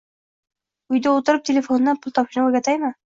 [0.95, 2.91] -Uyda o'tirib telefondan pul topishni o'rgataymi?